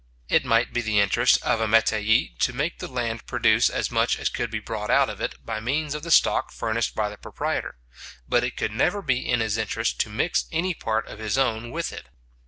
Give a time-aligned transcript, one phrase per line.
[0.29, 4.17] It might be the interest of a metayer to make the land produce as much
[4.17, 7.17] as could be brought out of it by means of the stock furnished by the
[7.17, 7.77] proprietor;
[8.27, 11.93] but it could never be his interest to mix any part of his own with
[11.93, 12.07] it.